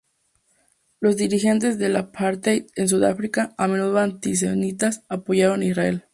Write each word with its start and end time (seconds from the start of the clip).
Los 0.99 1.15
dirigentes 1.15 1.77
del 1.77 1.95
apartheid 1.95 2.65
en 2.75 2.89
sudáfrica, 2.89 3.53
a 3.55 3.67
menudo 3.67 3.99
antisemitas, 3.99 5.03
apoyaron 5.09 5.61
Israel. 5.61 6.05